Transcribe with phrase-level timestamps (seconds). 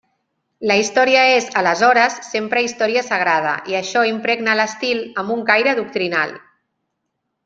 [0.69, 6.35] La història és, aleshores, sempre història sagrada i això impregna l'estil, amb un caire doctrinal.